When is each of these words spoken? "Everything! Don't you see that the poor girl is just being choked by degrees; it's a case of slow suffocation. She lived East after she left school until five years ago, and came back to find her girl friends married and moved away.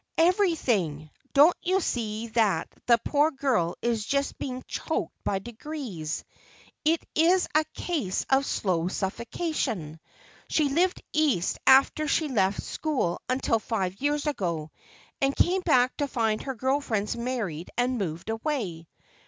"Everything! 0.17 1.11
Don't 1.35 1.55
you 1.61 1.79
see 1.79 2.25
that 2.29 2.67
the 2.87 2.97
poor 3.05 3.29
girl 3.29 3.75
is 3.83 4.03
just 4.03 4.35
being 4.39 4.63
choked 4.67 5.13
by 5.23 5.37
degrees; 5.37 6.23
it's 6.83 7.47
a 7.53 7.63
case 7.75 8.25
of 8.27 8.43
slow 8.43 8.87
suffocation. 8.87 9.99
She 10.49 10.69
lived 10.69 11.03
East 11.13 11.59
after 11.67 12.07
she 12.07 12.29
left 12.29 12.63
school 12.63 13.21
until 13.29 13.59
five 13.59 13.95
years 14.01 14.25
ago, 14.25 14.71
and 15.21 15.35
came 15.35 15.61
back 15.61 15.95
to 15.97 16.07
find 16.07 16.41
her 16.41 16.55
girl 16.55 16.81
friends 16.81 17.15
married 17.15 17.69
and 17.77 17.99
moved 17.99 18.31
away. 18.31 18.87